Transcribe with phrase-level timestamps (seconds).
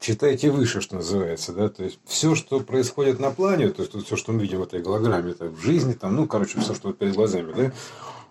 [0.00, 4.16] читайте выше, что называется, да, то есть все, что происходит на плане, то есть все,
[4.16, 7.14] что мы видим в этой голограмме, это в жизни, там, ну, короче, все, что перед
[7.14, 7.72] глазами, да,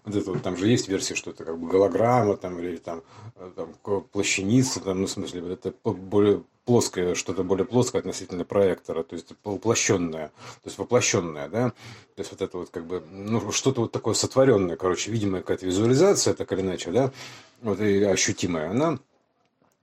[0.03, 3.03] вот это вот, там же есть версия, что это как бы голограмма, там, или там,
[3.35, 9.03] э, там плащаница, там, ну, в смысле, это более плоское, что-то более плоское относительно проектора,
[9.03, 13.51] то есть воплощенное, то есть воплощенное, да, то есть вот это вот как бы, ну,
[13.51, 17.11] что-то вот такое сотворенное, короче, видимая какая-то визуализация, так или иначе, да,
[17.61, 18.99] вот и ощутимая, она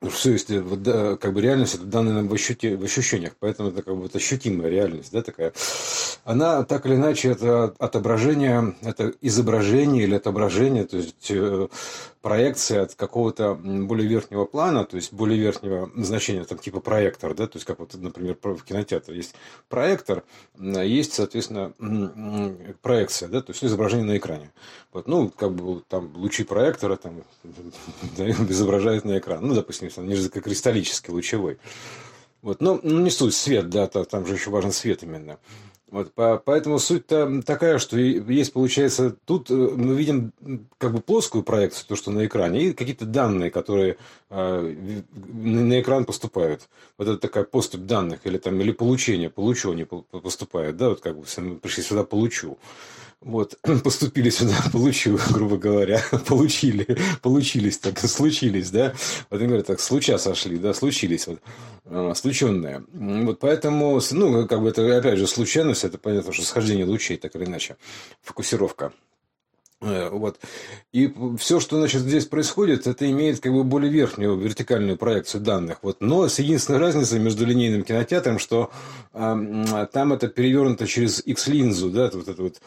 [0.03, 3.70] ну, все, если вот, как бы реальность это данные нам в, ощути, в ощущениях, поэтому
[3.70, 5.53] это как бы вот ощутимая реальность, да, такая.
[6.25, 11.69] Она так или иначе это отображение, это изображение или отображение, то есть э,
[12.20, 17.47] проекция от какого-то более верхнего плана, то есть более верхнего значения, там типа проектор, да,
[17.47, 19.37] то есть как вот, например, в кинотеатре есть
[19.69, 20.25] проектор,
[20.59, 21.73] есть, соответственно,
[22.83, 24.51] проекция, да, то есть изображение на экране.
[24.92, 27.23] Вот, ну, как бы там лучи проектора там
[28.19, 29.47] изображают на экран.
[29.47, 31.59] Ну, допустим, если он низкокристаллический, лучевой.
[32.43, 35.39] Вот, но ну, не суть, свет, да, там же еще важен свет именно.
[35.89, 40.33] Вот, по, поэтому суть-то такая, что есть, получается, тут э, мы видим
[40.78, 43.97] как бы плоскую проекцию, то, что на экране, и какие-то данные, которые
[44.28, 44.75] э,
[45.33, 46.69] на экран поступают.
[46.98, 51.17] Вот это такая поступь данных, или там, или получение, получу они поступают, да, вот как
[51.17, 51.25] бы
[51.61, 52.59] пришли сюда, получу.
[53.22, 58.95] Вот, поступили сюда, получу, грубо говоря, получили, получились, так случились, да.
[59.31, 61.41] Вот они говорят, так, случа сошли, да, случились, вот,
[61.87, 62.12] а.
[62.94, 67.34] Вот поэтому, ну, как бы это, опять же, случайность, это понятно, что схождение лучей, так
[67.37, 67.77] или иначе,
[68.22, 68.92] фокусировка.
[69.87, 70.39] Э, вот.
[70.92, 75.78] И все, что значит, здесь происходит, это имеет как бы более верхнюю вертикальную проекцию данных.
[75.83, 76.01] Вот.
[76.01, 78.70] Но с единственной разницей между линейным кинотеатром, что
[79.12, 82.61] э, там это перевернуто через X-линзу, да, вот это вот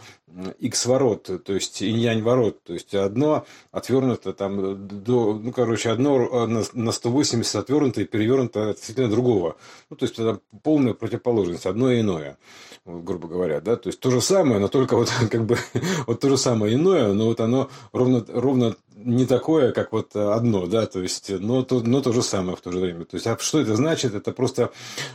[0.59, 2.63] X-ворот, то есть инь-янь-ворот.
[2.63, 8.69] То есть одно отвернуто там до, ну, короче, одно на, на 180 отвернуто и перевернуто
[8.69, 9.57] относительно другого.
[9.89, 12.37] Ну, то есть это полная противоположность, одно и иное
[12.85, 15.57] грубо говоря, да, то есть то же самое, но только вот как бы
[16.07, 20.67] вот то же самое иное, но вот оно ровно, ровно не такое, как вот одно,
[20.67, 23.05] да, то есть, но то, но то же самое в то же время.
[23.05, 24.13] То есть, а что это значит?
[24.13, 24.71] Это просто,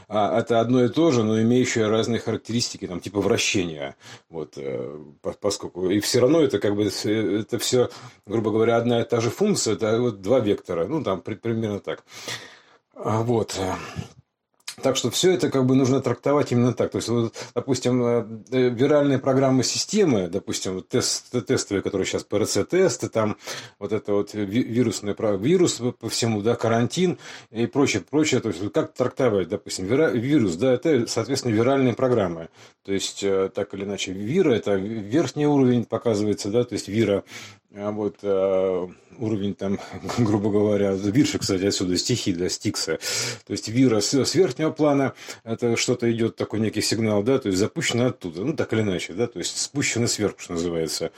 [0.08, 3.96] а, это одно и то же, но имеющее разные характеристики, там, типа вращения,
[4.30, 4.98] вот, э,
[5.40, 7.90] поскольку, и все равно это как бы, это все,
[8.26, 12.04] грубо говоря, одна и та же функция, это вот два вектора, ну, там, примерно так.
[12.94, 13.58] А, вот.
[14.82, 16.90] Так что все это как бы нужно трактовать именно так.
[16.90, 23.08] То есть, вот, допустим, э, э, виральные программы системы, допустим, тест, тестовые, которые сейчас ПРЦ-тесты,
[23.08, 23.36] там
[23.78, 27.18] вот это вот вирусный вирус по всему, да, карантин
[27.50, 28.40] и прочее, прочее.
[28.40, 32.48] То есть, как трактовать, допустим, вирус, да, это, соответственно, виральные программы.
[32.84, 37.24] То есть, э, так или иначе, вира– это верхний уровень показывается, да, то есть, вира
[37.74, 38.86] вот э,
[39.18, 39.78] уровень там,
[40.18, 42.98] грубо говоря, вирши, кстати, отсюда стихи для стикса.
[43.46, 47.48] То есть вира с, с верхнего плана, это что-то идет такой некий сигнал, да, то
[47.48, 51.10] есть запущено оттуда, ну так или иначе, да, то есть спущено сверху, что называется.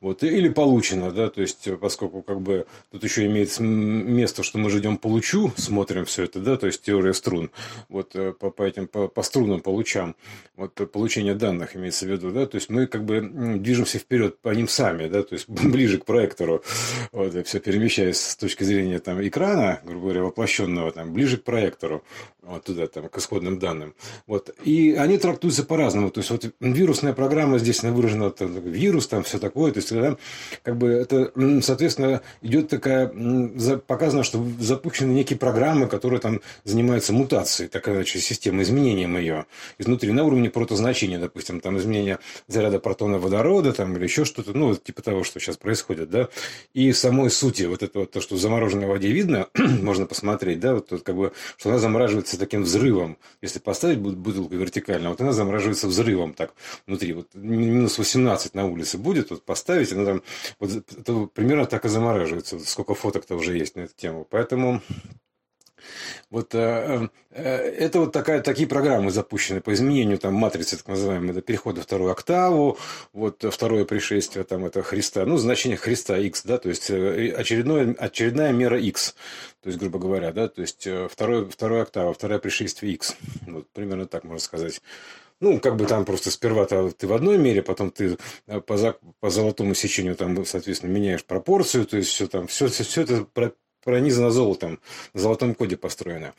[0.00, 4.70] Вот, или получено, да, то есть поскольку как бы тут еще имеет место, что мы
[4.70, 7.50] ждем получу, смотрим все это, да, то есть теория струн,
[7.88, 10.16] вот э, по, по этим, по, по струнам, по лучам,
[10.56, 13.20] вот получение данных имеется в виду, да, то есть мы как бы
[13.58, 16.62] движемся вперед по ним сами, да, то есть ближе к проектору,
[17.12, 22.04] вот, все перемещаясь с точки зрения там, экрана, грубо говоря, воплощенного, там, ближе к проектору,
[22.42, 23.94] вот туда, там, к исходным данным.
[24.26, 24.50] Вот.
[24.64, 26.10] И они трактуются по-разному.
[26.10, 29.72] То есть, вот вирусная программа здесь выражена, там, вирус, там, все такое.
[29.72, 30.16] То есть, да,
[30.62, 31.32] как бы это,
[31.62, 33.12] соответственно, идет такая,
[33.86, 39.46] показано, что запущены некие программы, которые там занимаются мутацией, так иначе, системой, изменением ее
[39.78, 44.74] изнутри на уровне протозначения, допустим, там, изменение заряда протона водорода, там, или еще что-то, ну,
[44.74, 46.28] типа того, что сейчас происходит происходит, да,
[46.74, 50.74] и самой сути вот это вот то, что в замороженной воде видно, можно посмотреть, да,
[50.74, 55.32] вот, вот как бы, что она замораживается таким взрывом, если поставить бутылку вертикально, вот она
[55.32, 56.54] замораживается взрывом так
[56.86, 60.22] внутри, вот минус 18 на улице будет, вот поставить, она там,
[60.58, 64.82] вот примерно так и замораживается, сколько фоток-то уже есть на эту тему, поэтому
[66.30, 71.30] вот э, э, это вот такая, такие программы запущены по изменению там матрицы, так называемой,
[71.30, 72.78] это переход во вторую октаву,
[73.12, 77.94] вот второе пришествие там это Христа, ну, значение Христа X, да, то есть э, очередное,
[77.98, 79.14] очередная мера X,
[79.62, 83.16] то есть, грубо говоря, да, то есть второе, второе октава, второе пришествие X,
[83.46, 84.80] вот примерно так можно сказать.
[85.42, 88.16] Ну, как бы там просто сперва ты в одной мере, потом ты
[88.46, 93.02] по, по золотому сечению там, соответственно, меняешь пропорцию, то есть все там, все, все, все
[93.02, 93.26] это
[93.84, 94.80] пронизано золотом,
[95.14, 96.34] на золотом коде построено.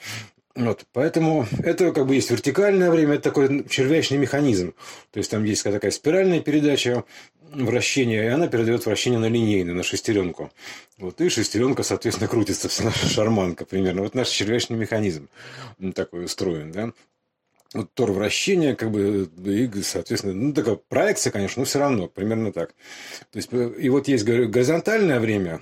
[0.55, 4.73] Вот, поэтому это как бы есть вертикальное время, это такой червячный механизм.
[5.11, 7.05] То есть там есть такая спиральная передача
[7.53, 10.51] вращения, и она передает вращение на линейную, на шестеренку.
[10.97, 14.03] Вот, и шестеренка, соответственно, крутится, вся наша шарманка примерно.
[14.03, 15.27] Вот наш червячный механизм
[15.95, 16.91] такой устроен, да.
[17.73, 22.51] Вот тор вращения, как бы, и, соответственно, ну, такая проекция, конечно, но все равно, примерно
[22.51, 22.75] так.
[23.31, 25.59] То есть, и вот есть горизонтальное время,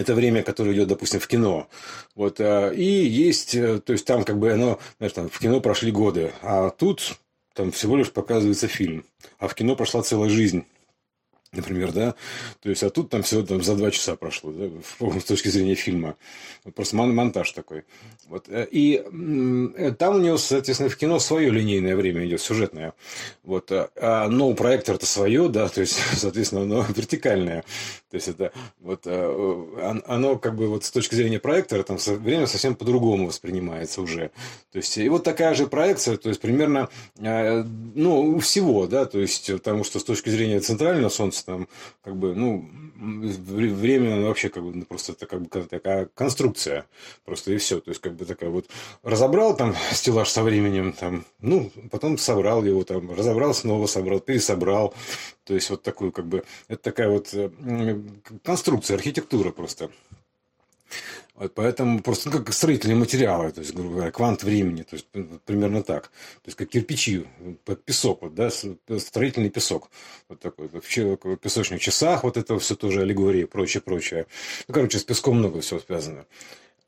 [0.00, 1.68] это время, которое идет, допустим, в кино.
[2.14, 5.60] Вот, а, и есть, э, то есть там как бы оно, знаешь, там в кино
[5.60, 7.18] прошли годы, а тут
[7.54, 9.04] там всего лишь показывается фильм,
[9.38, 10.64] а в кино прошла целая жизнь
[11.52, 12.14] например, да,
[12.62, 14.70] то есть, а тут там всего там за два часа прошло, да,
[15.20, 16.14] с точки зрения фильма,
[16.74, 17.84] просто монтаж такой,
[18.28, 22.94] вот, э, и э, там у него, соответственно, в кино свое линейное время идет, сюжетное,
[23.42, 27.64] вот, а, а но у проектора-то свое, да, то есть, соответственно, оно вертикальное,
[28.10, 32.46] то есть, это вот, э, оно как бы вот с точки зрения проектора там время
[32.46, 34.30] совсем по-другому воспринимается уже,
[34.70, 36.88] то есть, и вот такая же проекция, то есть, примерно,
[37.18, 41.68] ну, всего, да, то есть, потому что с точки зрения центрального солнца есть там
[42.02, 46.86] как бы, ну, временно вообще как бы ну, просто это как бы такая конструкция
[47.24, 47.80] просто и все.
[47.80, 48.68] То есть как бы такая вот
[49.02, 54.94] разобрал там стеллаж со временем, там, ну, потом собрал его там, разобрал снова, собрал, пересобрал.
[55.44, 57.34] То есть вот такую как бы, это такая вот
[58.44, 59.90] конструкция, архитектура просто.
[61.34, 65.06] Вот поэтому просто ну, как строительные материалы, то есть, грубо говоря, квант времени, то есть
[65.44, 66.08] примерно так.
[66.08, 67.26] То есть как кирпичи,
[67.86, 69.90] песок, вот, да, строительный песок.
[70.28, 74.26] Вот такой, в песочных часах, вот это все тоже аллегории прочее, прочее.
[74.68, 76.26] Ну, короче, с песком много всего связано.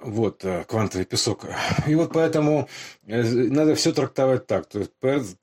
[0.03, 1.47] Вот, э, квантовый песок.
[1.87, 2.69] И вот поэтому
[3.07, 4.67] э, надо все трактовать так.
[4.67, 4.91] То есть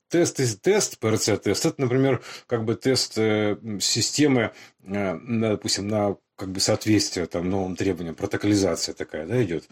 [0.08, 4.52] тест, тест, ПРЦ-тест, это, например, как бы тест э, системы,
[4.82, 9.68] допустим, на как бы соответствие там новым требованиям, протоколизация такая, да, идет.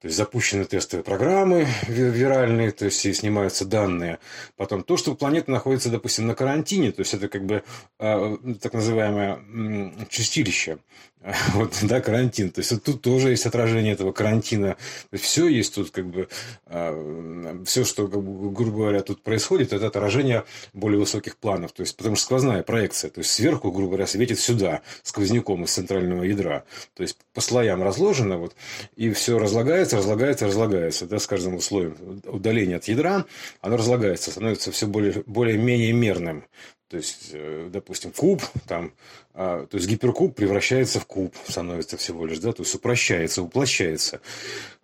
[0.00, 4.20] То есть запущены тестовые программы виральные, то есть и снимаются данные.
[4.56, 7.64] Потом то, что планета находится, допустим, на карантине, то есть это как бы
[7.98, 10.78] э, так называемое чистилище.
[11.54, 12.50] вот, да, карантин.
[12.50, 14.76] То есть тут тоже есть отражение этого карантина.
[15.12, 16.28] Все есть тут как бы,
[16.66, 21.72] э, все, что, как бы, грубо говоря, тут происходит, это отражение более высоких планов.
[21.72, 23.10] То есть, потому что сквозная проекция.
[23.10, 26.64] То есть, сверху, грубо говоря, светит сюда, сквозняком из центрального ядра.
[26.94, 28.54] То есть, по слоям разложено, вот,
[28.94, 31.06] и все разлагается, разлагается, разлагается.
[31.06, 33.24] Да, с каждым слоем удаления от ядра
[33.62, 36.44] оно разлагается, становится все более, более-менее мерным.
[36.88, 38.92] То есть, э, допустим, куб, там,
[39.34, 44.20] а, то есть гиперкуб превращается в куб, становится всего лишь, да, то есть упрощается, уплощается.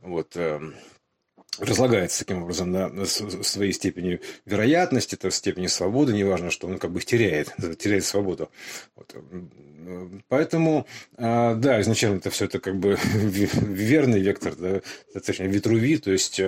[0.01, 0.75] Вот, эм,
[1.59, 6.93] разлагается таким образом на своей степени вероятности, то есть степени свободы, неважно, что он как
[6.93, 8.51] бы теряет, теряет свободу.
[8.97, 9.15] Вот.
[10.29, 14.81] Поэтому, а, да, изначально это все это как бы верный вектор, да,
[15.21, 16.41] точнее, ветруви, то есть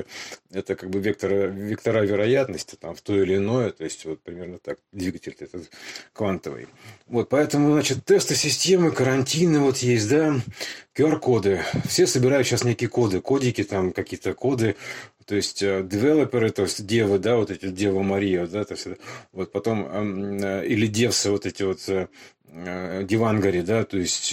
[0.53, 4.59] это как бы вектор, вектора вероятности там, в то или иное, то есть вот примерно
[4.59, 5.71] так, двигатель этот
[6.13, 6.69] квантовый.
[7.07, 10.37] Вот, поэтому, значит, тесты системы, карантины вот есть, да,
[10.95, 11.63] QR-коды.
[11.89, 14.77] Все собирают сейчас некие коды, кодики там, какие-то коды,
[15.27, 18.87] то есть э, девелоперы, то есть девы, да, вот эти Дева Мария, да, то есть,
[19.33, 21.81] вот потом, э, или девсы, вот эти вот
[22.47, 24.33] дивангари, да, то есть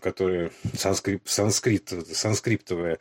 [0.00, 2.98] которые санскрит, санскрит, санскриптовые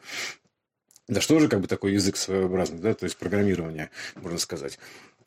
[1.10, 4.78] да что же как бы такой язык своеобразный, да, то есть программирование, можно сказать.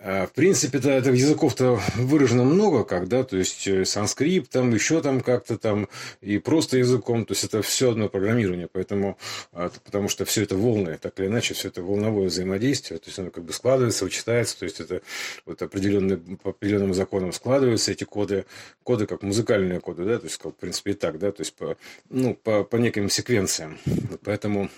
[0.04, 4.74] А, в принципе, -то, это языков-то выражено много как, да, то есть э, санскрипт, там
[4.74, 5.88] еще там как-то там,
[6.20, 9.16] и просто языком, то есть это все одно программирование, поэтому,
[9.52, 13.18] а, потому что все это волны, так или иначе, все это волновое взаимодействие, то есть
[13.20, 15.02] оно как бы складывается, вычитается, то есть это
[15.46, 18.44] вот определенные, по определенным законам складываются эти коды,
[18.82, 21.54] коды как музыкальные коды, да, то есть, как, в принципе, и так, да, то есть
[21.54, 21.76] по,
[22.10, 23.78] ну, по, по неким секвенциям,
[24.24, 24.68] поэтому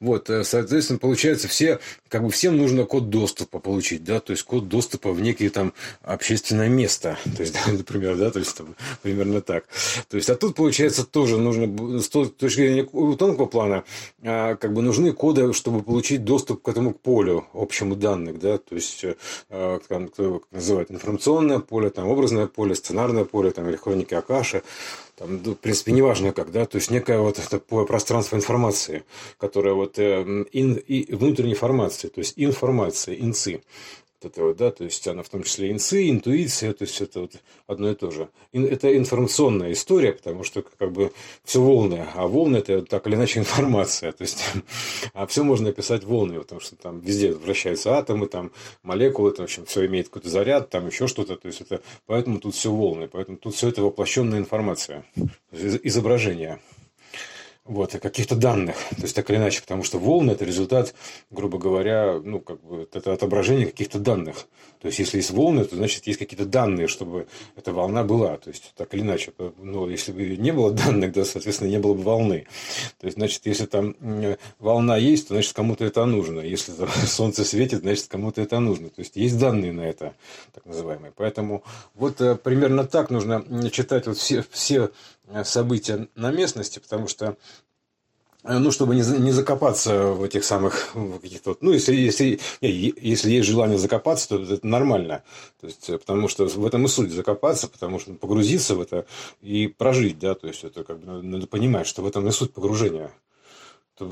[0.00, 4.42] вот, э, соответственно, получается, все, как бы всем нужно код доступа получить, да, то есть
[4.44, 5.72] код доступа в некие там
[6.02, 9.64] общественное место, то есть, например, да, то есть там, примерно так.
[10.08, 12.84] То есть, а тут, получается, тоже нужно, с точки зрения
[13.16, 13.84] тонкого плана,
[14.22, 18.74] а, как бы нужны коды, чтобы получить доступ к этому полю общему данных, да, то
[18.74, 19.04] есть,
[19.50, 24.62] э, там, кто называет информационное поле, там, образное поле, сценарное поле, там, или хроники Акаши,
[25.18, 29.04] там, ну, в принципе, неважно как, да, то есть некое вот такое пространство информации,
[29.38, 30.22] которое вот э,
[30.52, 33.62] ин, и внутренней информации, то есть информация, инцы.
[34.20, 37.20] Вот это вот, да, то есть она в том числе инцы, интуиция, то есть это
[37.20, 37.34] вот
[37.68, 38.28] одно и то же.
[38.52, 41.12] Это информационная история, потому что как бы
[41.44, 44.42] все волны, а волны это так или иначе информация, то есть
[45.14, 48.50] а все можно описать волны, потому что там везде вращаются атомы, там
[48.82, 52.40] молекулы, там, в общем, все имеет какой-то заряд, там еще что-то, то есть это, поэтому
[52.40, 55.04] тут все волны, поэтому тут все это воплощенная информация,
[55.52, 56.58] изображение.
[57.68, 58.76] Вот, каких-то данных.
[58.90, 60.94] То есть, так или иначе, потому что волны– это результат,
[61.30, 64.48] грубо говоря, ну, как бы, это отображение каких-то данных.
[64.80, 68.36] То есть, если есть волны, то, значит, есть какие-то данные, чтобы эта волна была.
[68.36, 71.94] То есть, так или иначе, ну, если бы не было данных, да, соответственно, не было
[71.94, 72.46] бы волны.
[73.00, 73.94] То есть, значит, если там
[74.58, 76.40] волна есть, то, значит, кому-то это нужно.
[76.40, 76.72] Если
[77.06, 78.88] солнце светит, значит, кому-то это нужно.
[78.88, 80.14] То есть, есть данные на это,
[80.54, 81.12] так называемые.
[81.16, 81.62] Поэтому
[81.94, 84.90] вот э, примерно так нужно читать вот все, все
[85.30, 87.34] Э, события на местности, потому что э,
[88.44, 90.92] ну, чтобы не, не закопаться в этих самых
[91.22, 91.56] каких-то...
[91.60, 95.22] Ну, если, если, если есть желание закопаться, то это нормально.
[95.60, 99.06] То есть, э, потому что в этом и суть закопаться, потому что погрузиться в это
[99.42, 102.52] и прожить, да, то есть, это как бы надо понимать, что в этом и суть
[102.52, 103.10] погружения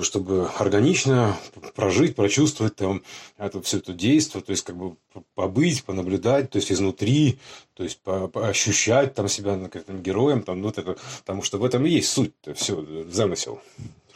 [0.03, 1.37] чтобы органично
[1.75, 3.03] прожить, прочувствовать там
[3.37, 4.97] это все это действие, то есть как бы
[5.35, 7.39] побыть, понаблюдать, то есть изнутри,
[7.75, 11.65] то есть по, ощущать там себя каким героем, там, ну, вот это, потому что в
[11.65, 13.61] этом и есть суть, все, замысел,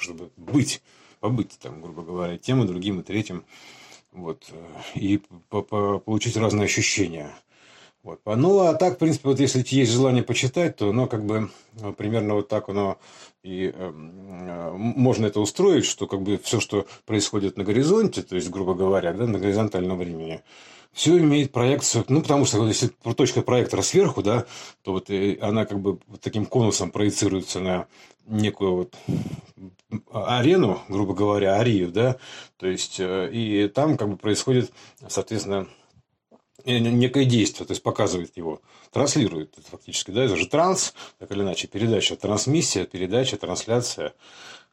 [0.00, 0.82] чтобы быть,
[1.20, 3.44] побыть там, грубо говоря, тем и другим и третьим,
[4.12, 4.50] вот,
[4.94, 7.30] и по -по получить разные ощущения.
[8.02, 8.20] Вот.
[8.24, 11.92] Ну, а так, в принципе, вот если есть желание почитать, то оно как бы ну,
[11.92, 12.98] примерно вот так оно
[13.42, 18.48] и э, можно это устроить, что как бы все, что происходит на горизонте, то есть,
[18.50, 20.42] грубо говоря, да, на горизонтальном времени,
[20.92, 24.46] все имеет проекцию, ну, потому что если точка проектора сверху, да,
[24.82, 27.86] то вот э, она как бы вот таким конусом проецируется на
[28.26, 28.94] некую вот
[30.12, 32.16] арену, грубо говоря, арию, да,
[32.56, 34.72] то есть, э, и там как бы происходит,
[35.08, 35.68] соответственно,
[36.64, 38.60] некое действие, то есть показывает его,
[38.92, 44.14] транслирует это фактически, да, это же транс, так или иначе, передача, трансмиссия, передача, трансляция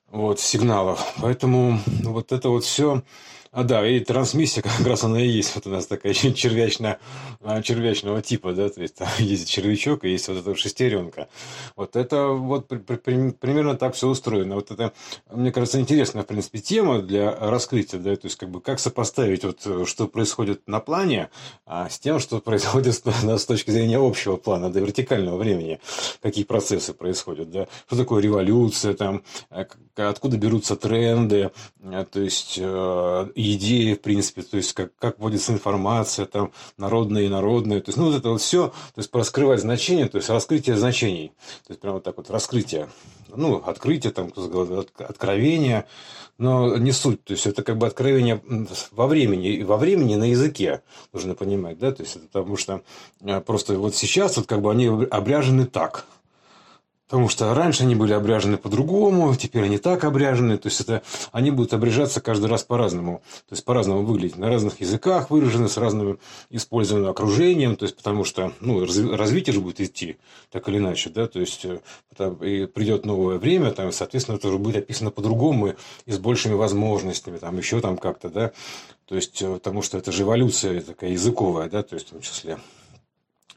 [0.10, 1.14] вот, сигналов.
[1.22, 3.04] Поэтому вот это вот все
[3.58, 5.56] а, да, и трансмиссия как раз она и есть.
[5.56, 7.00] Вот у нас такая червячная,
[7.42, 11.28] а, червячного типа, да, то есть там есть червячок и есть вот эта шестеренка.
[11.76, 14.54] Вот это вот при, при, примерно так все устроено.
[14.54, 14.94] Вот это,
[15.32, 19.44] мне кажется, интересная, в принципе, тема для раскрытия, да, то есть как бы как сопоставить
[19.44, 21.32] вот что происходит на плане
[21.66, 25.80] а, с тем, что происходит с, с точки зрения общего плана, до вертикального времени,
[26.22, 31.50] какие процессы происходят, да, что такое революция, там, э, откуда берутся тренды,
[31.82, 37.24] э, то есть э, идеи, в принципе, то есть как, как вводится информация, там, народная
[37.24, 40.30] и народная, то есть, ну, вот это вот все, то есть, раскрывать значения, то есть,
[40.30, 41.32] раскрытие значений,
[41.66, 42.90] то есть, прямо вот так вот, раскрытие,
[43.36, 44.32] ну, открытие, там,
[45.00, 45.88] откровение,
[46.38, 48.42] но не суть, то есть, это как бы откровение
[48.92, 50.82] во времени, во времени на языке,
[51.14, 52.82] нужно понимать, да, то есть, это потому что
[53.22, 56.06] э, просто вот сейчас вот как бы они обряжены так,
[57.08, 60.58] Потому что раньше они были обряжены по-другому, теперь они так обряжены.
[60.58, 63.22] То есть, это, они будут обряжаться каждый раз по-разному.
[63.48, 64.38] То есть, по-разному выглядеть.
[64.38, 67.78] На разных языках выражены, с разным использованным окружением.
[67.78, 68.86] То есть, потому что ну,
[69.16, 70.18] развитие же будет идти
[70.52, 71.10] так или иначе.
[71.10, 71.28] Да?
[71.28, 71.80] То есть, э,
[72.42, 77.38] и придет новое время, там, соответственно, это уже будет описано по-другому и с большими возможностями.
[77.38, 78.52] Там, еще там как-то, да.
[79.08, 82.22] То есть, э, потому что это же эволюция такая языковая, да, то есть, в том
[82.22, 82.58] числе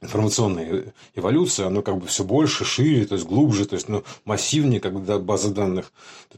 [0.01, 4.81] информационная эволюция, оно как бы все больше, шире, то есть глубже, то есть ну, массивнее
[4.81, 5.93] как бы база данных.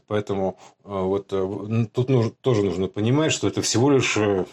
[0.07, 4.45] Поэтому э, вот э, тут нужно, тоже нужно понимать, что это всего лишь э,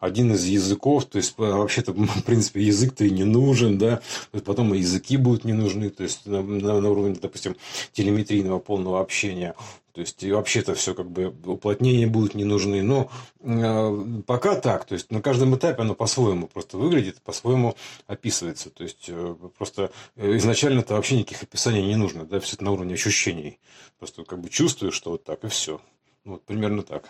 [0.00, 4.00] один из языков, то есть вообще-то, в принципе, язык-то и не нужен, да,
[4.44, 7.56] потом и языки будут не нужны, то есть на, на, на уровне, допустим,
[7.92, 9.54] телеметрийного полного общения.
[9.98, 12.84] То есть, и вообще-то все как бы уплотнения будут не нужны.
[12.84, 14.84] Но э, пока так.
[14.84, 17.74] То есть, на каждом этапе оно по-своему просто выглядит, по-своему
[18.06, 18.70] описывается.
[18.70, 22.24] То есть, э, просто э, изначально-то вообще никаких описаний не нужно.
[22.24, 23.58] Да, все это на уровне ощущений.
[23.98, 25.80] Просто как бы чувствую, что вот так, и все.
[26.24, 27.02] Вот примерно так.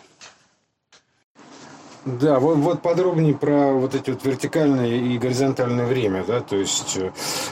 [2.05, 6.95] Да, вот, вот подробнее про вот эти вот вертикальное и горизонтальное время, да, то есть,
[6.95, 7.11] э,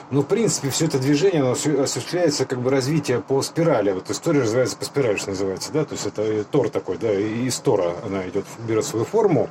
[0.09, 4.43] ну, в принципе, все это движение, оно осуществляется как бы развитие по спирали, вот история
[4.43, 8.25] развивается по спирали, что называется, да, то есть это тор такой, да, из тора она
[8.29, 9.49] идет, берет свою форму,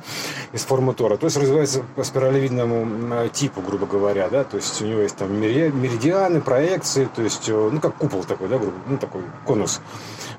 [0.51, 4.85] из формы тора, то есть развивается по спиралевидному типу, грубо говоря, да, то есть у
[4.85, 8.97] него есть там меридианы, проекции, то есть, э, ну, как купол такой, да, грубо, ну,
[8.97, 9.79] такой конус,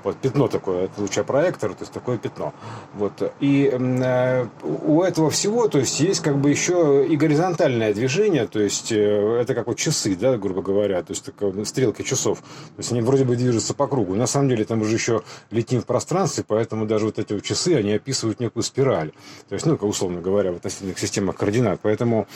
[0.04, 2.52] вот пятно такое, это лучопроектор, то есть такое пятно.
[2.94, 3.32] Вот.
[3.40, 8.60] И э, у этого всего, то есть есть как бы еще и горизонтальное движение, то
[8.60, 12.38] есть э, это как вот часы, да, грубо говоря, то есть такое, стрелки часов.
[12.40, 14.14] То есть они вроде бы движутся по кругу.
[14.14, 17.74] На самом деле там уже еще летим в пространстве, поэтому даже вот эти вот часы,
[17.74, 19.12] они описывают некую спираль.
[19.48, 21.80] То есть, ну, условно говоря, в относительных системах координат.
[21.82, 22.26] Поэтому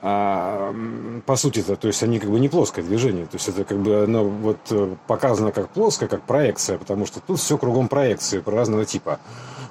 [0.00, 0.72] а,
[1.26, 3.78] по сути это, то есть они как бы не плоское движение, то есть это как
[3.78, 8.40] бы оно вот э, показано как плоское, как проекция, потому что тут все кругом проекции
[8.46, 9.18] разного типа.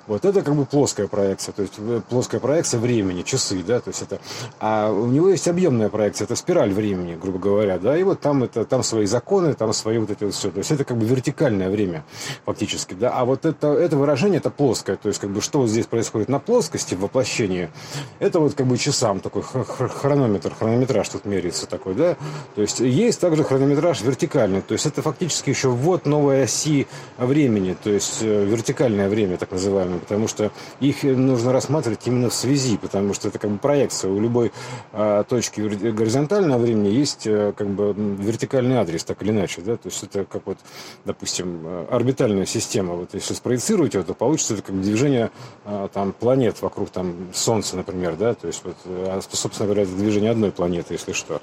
[0.06, 3.90] Вот это как бы плоская проекция, то есть э, плоская проекция времени, часы, да, то
[3.90, 4.20] есть это...
[4.60, 8.44] А у него есть объемная проекция, это спираль времени, грубо говоря, да, и вот там
[8.44, 11.06] это, там свои законы, там свои вот эти вот все, то есть это как бы
[11.06, 12.04] вертикальное время
[12.46, 15.70] фактически, да, а вот это, это выражение, это плоское, то есть как бы что вот
[15.70, 17.70] здесь происходит на плоскости в воплощении,
[18.20, 22.16] это вот как бы часам такой хронометр, хронометраж тут меряется такой, да,
[22.56, 27.76] то есть есть также хронометраж вертикальный, то есть это фактически еще ввод новой оси времени,
[27.82, 32.78] то есть э, вертикальное время, так называемое потому что их нужно рассматривать именно в связи,
[32.78, 34.10] потому что это как бы проекция.
[34.10, 34.54] У любой
[34.94, 39.62] а, точки горизонтального времени есть а, как бы вертикальный адрес, так или иначе.
[39.62, 39.76] Да?
[39.76, 40.58] То есть это как вот,
[41.04, 42.96] допустим, орбитальная система.
[42.96, 45.30] Вот если спроецировать ее, то получится это как движение
[45.66, 48.16] а, там, планет вокруг там, Солнца, например.
[48.16, 48.34] Да?
[48.34, 51.42] То есть, вот, а, собственно говоря, это движение одной планеты, если что.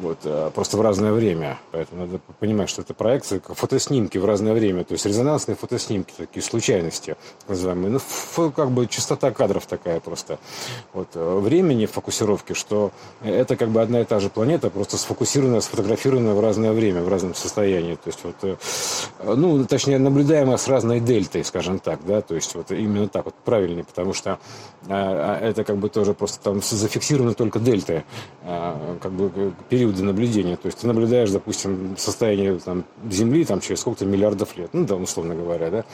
[0.00, 1.58] Вот, а, просто в разное время.
[1.70, 4.82] Поэтому надо понимать, что это проекция, фотоснимки в разное время.
[4.84, 7.92] То есть резонансные фотоснимки, такие случайности, называемые.
[7.92, 10.38] Ну, как бы частота кадров такая просто.
[10.94, 15.60] Вот, э, времени фокусировки, что это как бы одна и та же планета, просто сфокусированная,
[15.60, 17.96] сфотографированная в разное время, в разном состоянии.
[17.96, 18.56] То есть, вот, э,
[19.36, 23.34] ну, точнее, наблюдаемая с разной дельтой, скажем так, да, то есть, вот именно так вот
[23.44, 24.38] правильнее, потому что
[24.88, 28.04] а, а это как бы тоже просто там зафиксированы только дельты,
[28.44, 30.56] а, как бы периоды наблюдения.
[30.56, 34.96] То есть, ты наблюдаешь, допустим, состояние там, Земли там, через сколько-то миллиардов лет, ну, да,
[34.96, 35.84] условно говоря, да,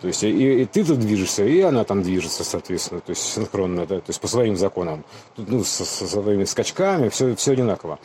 [0.00, 3.86] то есть, и, и ты тут движешься, и она там движется, соответственно, то есть синхронно,
[3.86, 5.04] да, то есть по своим законам,
[5.36, 7.98] ну, со, со своими скачками, все, все одинаково.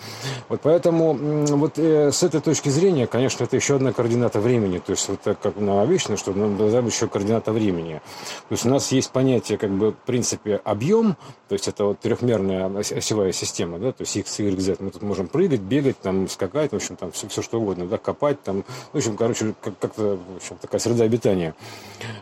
[0.50, 4.92] Вот поэтому вот э, с этой точки зрения, конечно, это еще одна координата времени, то
[4.92, 8.02] есть вот так как нам обычно, что нам должна быть еще координата времени.
[8.50, 11.16] То есть у нас есть понятие, как бы, в принципе, объем,
[11.48, 14.78] то есть это вот трехмерная осевая система, да, то есть x, y, z.
[14.80, 17.98] Мы тут можем прыгать, бегать, там, скакать, в общем, там все, все что угодно, да,
[17.98, 21.56] копать, там, в общем, короче, как- как-то, в общем, такая среда обитания.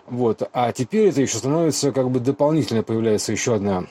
[0.07, 0.49] Вот.
[0.53, 2.19] А теперь это еще становится как бы
[2.61, 3.85] дополнительно появляется еще одна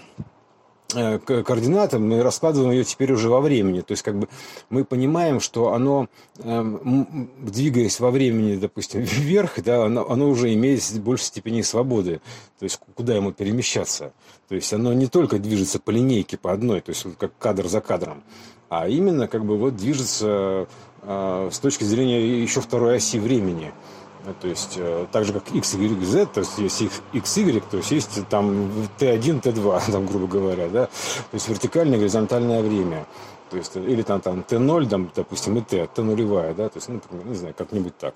[0.94, 3.80] э, координата, мы раскладываем ее теперь уже во времени.
[3.80, 4.28] То есть, как бы
[4.70, 6.08] мы понимаем, что оно,
[6.38, 12.20] эм, двигаясь во времени, допустим, вверх, да, оно, оно уже имеет больше степени свободы.
[12.58, 14.12] То есть, куда ему перемещаться.
[14.48, 17.80] То есть, оно не только движется по линейке, по одной, то есть, как кадр за
[17.80, 18.22] кадром,
[18.68, 20.68] а именно, как бы, вот движется
[21.02, 23.72] э, с точки зрения еще второй оси времени.
[24.40, 27.78] То есть, э, так же, как X, Y, Z, то есть, есть X, Y, то
[27.78, 33.06] есть, есть там T1, T2, там, грубо говоря, да, то есть, вертикальное, горизонтальное время.
[33.50, 36.88] То есть, или там, там Т0, там, допустим, и Т, Т нулевая, да, то есть,
[36.88, 38.14] ну, не знаю, как-нибудь так.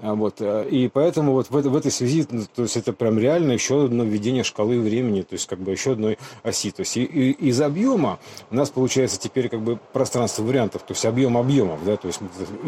[0.00, 3.16] А вот, э, и поэтому вот в, в этой связи, ну, то есть это прям
[3.18, 6.72] реально еще одно введение шкалы времени, то есть как бы еще одной оси.
[6.72, 8.18] То есть и, и, из объема
[8.50, 12.20] у нас получается теперь как бы пространство вариантов, то есть объем объемов, да, то есть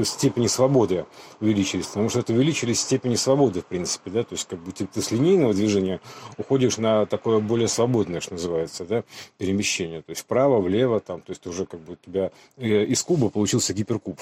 [0.05, 1.05] степени свободы
[1.41, 4.87] увеличились, потому что это увеличились степени свободы, в принципе, да, то есть как бы ты,
[4.87, 6.01] ты с линейного движения
[6.39, 9.03] уходишь на такое более свободное, что называется, да,
[9.37, 13.03] перемещение, то есть вправо, влево, там, то есть уже как бы у тебя э, из
[13.03, 14.21] куба получился гиперкуб.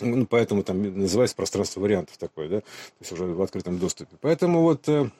[0.00, 2.66] Ну, поэтому там называется пространство вариантов такое, да, то
[3.00, 4.16] есть уже в открытом доступе.
[4.20, 5.10] Поэтому вот э,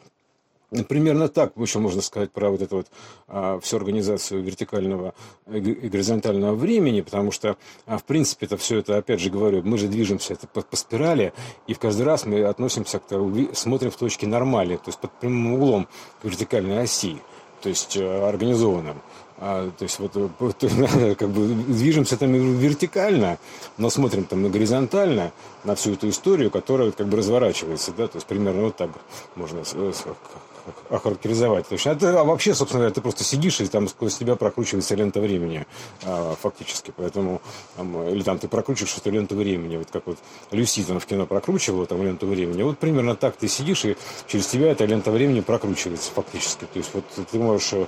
[0.86, 2.86] Примерно так еще можно сказать про вот эту вот
[3.26, 5.14] а, всю организацию вертикального
[5.50, 9.78] и горизонтального времени, потому что, а, в принципе, это все это, опять же говорю, мы
[9.78, 11.32] же движемся это по, по спирали,
[11.66, 13.08] и в каждый раз мы относимся к
[13.54, 15.88] смотрим в точке нормали, то есть под прямым углом
[16.20, 17.16] к вертикальной оси,
[17.62, 19.00] то есть э, организованным.
[19.40, 20.56] А, то есть вот, вот
[21.18, 23.38] как бы движемся там вертикально,
[23.76, 25.32] но смотрим там горизонтально
[25.64, 28.90] на всю эту историю, которая как бы разворачивается, да, то есть примерно вот так
[29.36, 29.62] можно
[30.90, 31.68] охарактеризовать.
[31.68, 34.94] То есть, это, а вообще, собственно говоря, ты просто сидишь, и там сквозь тебя прокручивается
[34.94, 35.66] лента времени
[36.04, 36.92] а, фактически.
[36.96, 37.40] Поэтому,
[37.76, 40.18] там, или там ты прокручиваешь эту ленту времени, вот как вот
[40.50, 42.62] Люси там в кино прокручивала там ленту времени.
[42.62, 46.64] Вот примерно так ты сидишь, и через тебя эта лента времени прокручивается фактически.
[46.64, 47.86] То есть вот ты можешь, э,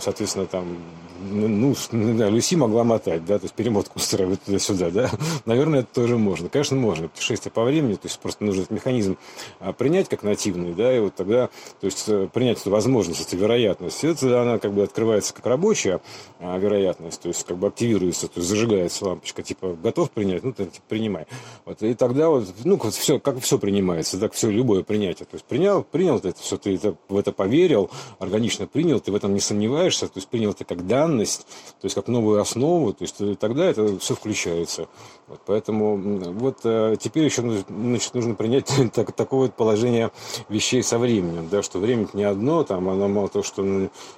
[0.00, 0.78] соответственно, там
[1.20, 5.10] ну, да, Люси могла мотать, да, то есть перемотку устраивать туда-сюда, да.
[5.46, 6.48] Наверное, это тоже можно.
[6.48, 7.08] Конечно, можно.
[7.08, 9.18] Путешествие по времени, то есть просто нужно этот механизм
[9.60, 11.48] а, принять как нативный, да, и вот тогда,
[11.80, 14.02] то есть э, принять эту возможность, эту вероятность.
[14.02, 16.00] Это она как бы открывается как рабочая
[16.40, 20.52] а, вероятность, то есть как бы активируется, то есть зажигается лампочка, типа готов принять, ну,
[20.52, 21.26] ты типа, принимай.
[21.66, 25.26] Вот, и тогда вот, ну, вот все, как все принимается, так все, любое принятие.
[25.26, 29.14] То есть принял, принял это все, ты это, в это поверил, органично принял, ты в
[29.14, 31.46] этом не сомневаешься, то есть принял это как как данность,
[31.80, 34.88] то есть как новую основу, то есть тогда это все включается.
[35.28, 35.96] Вот, поэтому
[36.32, 40.10] вот э, теперь еще значит, нужно принять так, такое вот положение
[40.48, 43.62] вещей со временем, да, что время не одно, там, оно мало того, что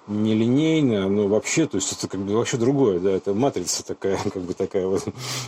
[0.07, 4.19] не линейное, но вообще, то есть это как бы вообще другое, да, это матрица такая,
[4.33, 5.03] как бы такая вот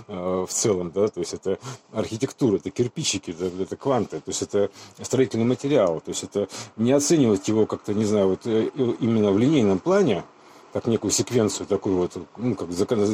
[0.09, 1.61] э, в целом, да, то есть это
[1.92, 4.68] архитектура, это кирпичики, это, это кванты, то есть это
[5.01, 9.38] строительный материал, то есть это не оценивать его как-то, не знаю, вот э, именно в
[9.38, 10.25] линейном плане,
[10.72, 13.04] как некую секвенцию, такую вот, ну, как закон,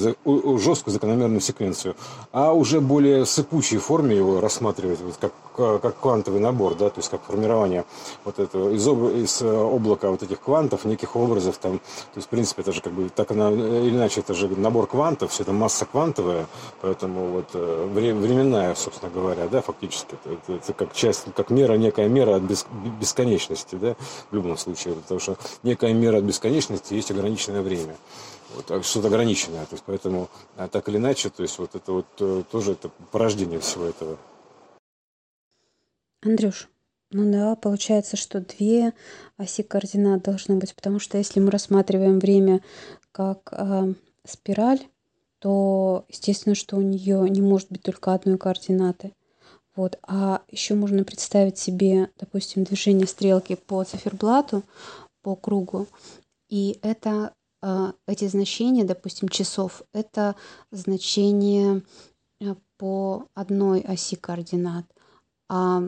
[0.58, 1.96] жесткую закономерную секвенцию,
[2.32, 7.10] а уже более сыпучей форме его рассматривать, вот как, как квантовый набор, да, то есть
[7.10, 7.84] как формирование
[8.24, 12.30] вот этого из, об, из облака вот этих квантов, неких образов там, то есть в
[12.30, 15.52] принципе это же как бы так она, или иначе это же набор квантов, все это
[15.52, 16.46] масса квантовая,
[16.80, 21.74] поэтому вот э, временная, собственно говоря, да, фактически это, это, это как часть, как мера,
[21.74, 22.66] некая мера от бес,
[23.00, 23.96] бесконечности, да,
[24.30, 27.96] в любом случае, потому что некая мера от бесконечности есть ограниченное время.
[28.54, 29.64] Вот, а что-то ограниченное.
[29.66, 32.90] То есть, поэтому а так или иначе, то есть вот это вот э, тоже это
[33.10, 34.16] порождение всего этого.
[36.22, 36.68] Андрюш,
[37.10, 38.92] ну да, получается, что две
[39.36, 42.60] оси координат должно быть, потому что если мы рассматриваем время
[43.12, 43.94] как э,
[44.26, 44.80] спираль,
[45.38, 49.12] то естественно, что у нее не может быть только одной координаты.
[49.74, 49.98] Вот.
[50.02, 54.64] А еще можно представить себе, допустим, движение стрелки по циферблату,
[55.22, 55.86] по кругу.
[56.48, 60.34] И это а, эти значения, допустим, часов, это
[60.72, 61.82] значение
[62.40, 64.84] э, по одной оси координат.
[65.48, 65.82] А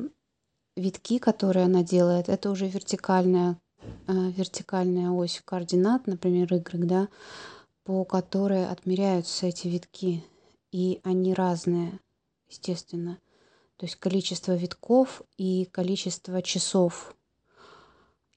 [0.76, 3.58] витки, которые она делает, это уже вертикальная,
[4.06, 7.08] э, вертикальная ось координат, например, Y, да,
[7.84, 10.24] по которой отмеряются эти витки.
[10.72, 11.98] И они разные,
[12.48, 13.18] естественно.
[13.76, 17.14] То есть количество витков и количество часов.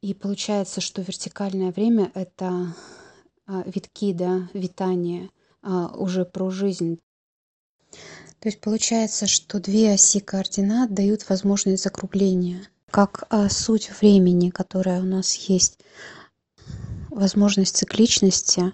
[0.02, 2.74] И получается, что вертикальное время— это
[3.46, 5.30] а, витки, да, витание,
[5.62, 7.00] а, уже про жизнь.
[8.44, 12.68] То есть получается, что две оси координат дают возможность закругления.
[12.92, 15.80] Как а, суть времени, которая у нас есть,
[17.10, 18.74] возможность цикличности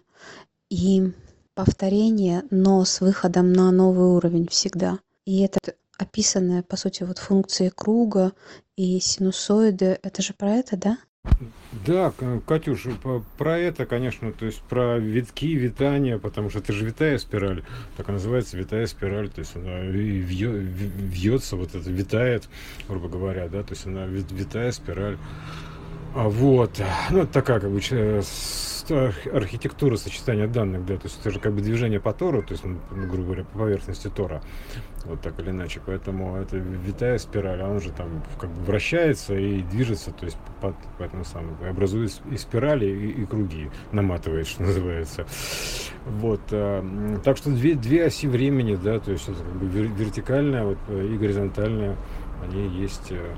[0.71, 1.11] и
[1.53, 4.97] повторения, но с выходом на новый уровень всегда.
[5.25, 5.59] И это
[5.99, 8.33] описанная, по сути, вот функции круга
[8.75, 10.97] и синусоиды, это же про это, да?
[11.85, 12.11] Да,
[12.45, 12.85] Катюш,
[13.37, 17.63] про это, конечно, то есть про витки, витания, потому что это же витая спираль,
[17.95, 22.49] так и называется витая спираль, то есть она вьется, вот это витает,
[22.87, 25.17] грубо говоря, да, то есть она витая спираль.
[26.15, 27.79] А вот, ну, такая как бы
[28.91, 32.63] архитектура сочетания данных, да, то есть это же как бы движение по Тору, то есть,
[32.63, 34.41] ну, грубо говоря, по поверхности Тора,
[35.05, 39.35] вот так или иначе, поэтому это витая спираль, а он же там как бы вращается
[39.35, 44.47] и движется, то есть по, по этому самому, образует и спирали, и, и круги, наматывает,
[44.47, 45.25] что называется.
[46.05, 50.63] Вот, а, так что две, две оси времени, да, то есть это как бы вертикальная
[50.63, 51.95] вот, и горизонтальная,
[52.43, 53.35] они есть э,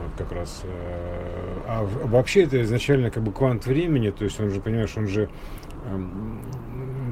[0.00, 0.62] вот как раз.
[0.64, 5.06] Э, а вообще это изначально как бы квант времени, то есть он же, понимаешь, он
[5.06, 5.28] же,
[5.86, 6.42] эм,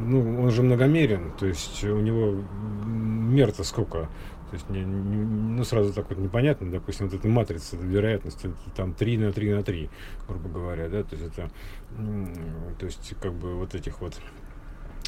[0.06, 2.42] ну, он же многомерен, то есть у него
[2.84, 4.08] мер-то сколько?
[4.50, 5.24] То есть, не, не,
[5.56, 9.62] ну, сразу так вот непонятно, допустим, вот эта матрица вероятности, там 3 на 3 на
[9.62, 9.88] 3,
[10.26, 11.50] грубо говоря, да, то есть это,
[12.78, 14.20] то есть, как бы вот этих вот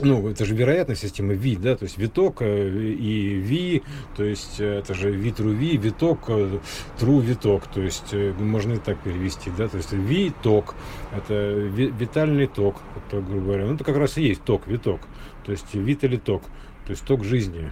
[0.05, 3.87] ну, это же вероятная система V, да, то есть виток э, и V,
[4.17, 6.59] то есть э, это же V true V, виток, э,
[6.99, 10.75] true виток, то есть можно и так перевести, да, то есть V ток,
[11.15, 12.77] это витальный ток,
[13.11, 15.01] грубо говоря, ну, это как раз и есть ток, виток,
[15.45, 16.43] то есть вит или ток,
[16.87, 17.71] то есть ток жизни.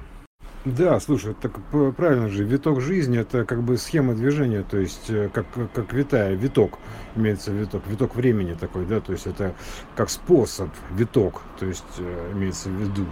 [0.66, 1.53] Да, слушай, так
[1.96, 6.35] правильно же, виток жизни это как бы схема движения, то есть э, как, как витая,
[6.35, 6.79] виток,
[7.16, 9.55] имеется виток, виток времени такой, да, то есть это
[9.96, 13.07] как способ, виток, то есть э, имеется в виду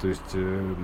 [0.00, 0.74] то есть э,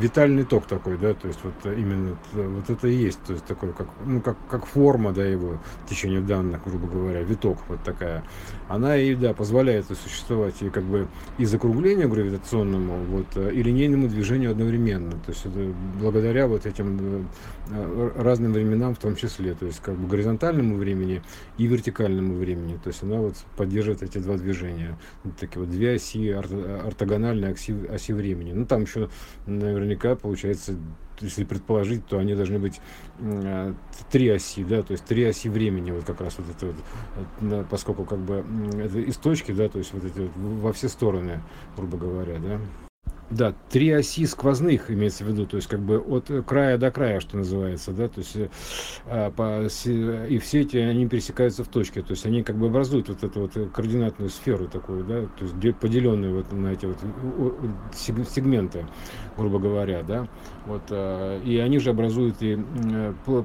[0.00, 3.72] витальный ток такой, да, то есть вот именно вот это и есть, то есть такой
[3.72, 8.24] как ну как как форма, да, его течения данных, грубо говоря, виток вот такая,
[8.68, 14.08] она и да позволяет существовать и как бы и закруглению гравитационному, вот э, и линейному
[14.08, 17.28] движению одновременно, то есть это благодаря вот этим
[17.70, 21.22] э, разным временам в том числе, то есть как бы горизонтальному времени
[21.56, 24.98] и вертикальному времени, то есть она вот поддерживает эти два движения,
[25.38, 28.52] такие вот две оси ортогональные оси, оси времени времени.
[28.52, 29.08] Ну, там еще
[29.46, 30.76] наверняка получается,
[31.20, 32.80] если предположить, то они должны быть
[33.20, 33.74] э,
[34.10, 36.74] три оси, да, то есть три оси времени, вот как раз вот это
[37.40, 38.44] вот, поскольку как бы
[38.78, 41.42] это из точки, да, то есть вот эти вот во все стороны,
[41.76, 42.60] грубо говоря, да.
[43.30, 47.20] Да, три оси сквозных имеется в виду, то есть как бы от края до края,
[47.20, 48.36] что называется, да, то есть
[49.06, 49.66] а, по,
[50.26, 53.42] и все эти, они пересекаются в точке, то есть они как бы образуют вот эту
[53.42, 56.96] вот координатную сферу такую, да, то есть поделенную вот на эти вот
[57.94, 58.84] сегменты,
[59.36, 60.26] грубо говоря, да,
[60.66, 62.58] вот, а, и они же образуют и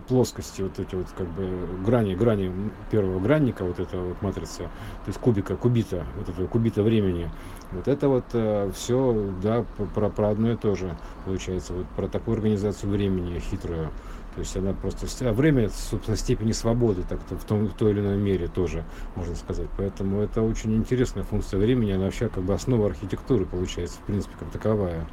[0.08, 1.48] плоскости, вот эти вот как бы
[1.86, 2.52] грани, грани
[2.90, 7.30] первого гранника, вот этого вот матрицы, то есть кубика, кубита, вот этого кубита времени,
[7.72, 12.08] вот это вот э, все, да, про, про одно и то же получается, вот про
[12.08, 13.90] такую организацию времени хитрую.
[14.36, 18.02] То есть она просто а время, собственно, степени свободы, так в, том, в той или
[18.02, 18.84] иной мере тоже,
[19.16, 19.70] можно сказать.
[19.78, 24.36] Поэтому это очень интересная функция времени, она вообще как бы основа архитектуры получается, в принципе,
[24.38, 25.08] как таковая.